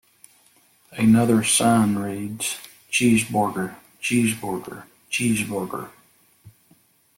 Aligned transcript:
Another 0.93 1.43
sign 1.43 1.93
reads: 1.95 2.57
Cheezborger, 2.91 3.75
Cheezborger, 4.01 4.85
Cheezborger. 5.11 5.91